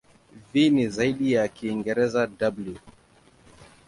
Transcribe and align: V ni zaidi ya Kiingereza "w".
V 0.51 0.63
ni 0.69 0.85
zaidi 0.95 1.25
ya 1.35 1.43
Kiingereza 1.55 2.21
"w". 2.67 2.75